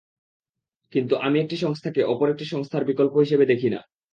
[0.93, 3.79] কিন্তু আমি একটি সংস্থাকে অপর একটি সংস্থার বিকল্প হিসেবে দেখি না।